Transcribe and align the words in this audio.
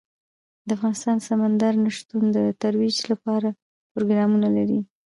افغانستان 0.75 1.15
د 1.19 1.25
سمندر 1.29 1.73
نه 1.83 1.91
شتون 1.97 2.23
د 2.35 2.37
ترویج 2.61 2.97
لپاره 3.11 3.49
پروګرامونه 3.93 4.47
لري. 4.57 4.79